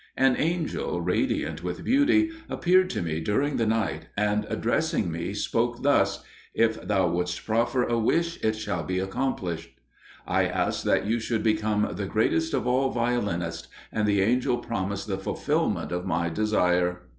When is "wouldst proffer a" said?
7.07-7.99